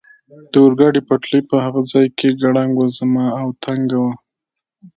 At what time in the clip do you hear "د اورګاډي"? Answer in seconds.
0.51-1.01